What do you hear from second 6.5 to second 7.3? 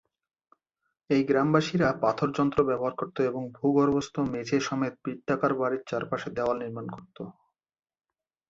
নির্মাণ করত।